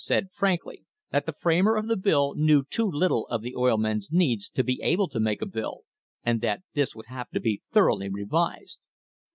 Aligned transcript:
said 0.03 0.31
frankly 0.31 0.87
that 1.11 1.27
the 1.27 1.31
framer 1.31 1.75
of 1.75 1.85
the 1.87 1.95
bill 1.95 2.33
knew 2.35 2.63
too 2.63 2.89
little 2.91 3.27
of 3.27 3.43
the 3.43 3.55
oil 3.55 3.77
men's 3.77 4.11
needs 4.11 4.49
to 4.49 4.63
be 4.63 4.81
able 4.81 5.07
to 5.07 5.19
make 5.19 5.43
a 5.43 5.45
bill, 5.45 5.81
and 6.23 6.41
that 6.41 6.63
this 6.73 6.95
would 6.95 7.05
have 7.05 7.29
to 7.29 7.39
be 7.39 7.61
thoroughly 7.71 8.09
revised. 8.09 8.79